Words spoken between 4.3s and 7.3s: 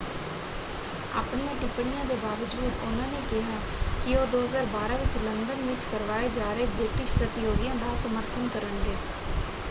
2012 ਵਿੱਚ ਲੰਦਨ ਵਿੱਚ ਕਰਵਾਏ ਜਾ ਰਹੇ ਬ੍ਰਿਟਿਸ਼